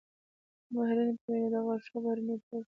د 0.65 0.67
ماهرینو 0.73 1.13
په 1.21 1.27
وینا 1.33 1.49
د 1.53 1.55
غاښونو 1.65 2.01
بهرني 2.03 2.35
پوښ 2.45 2.65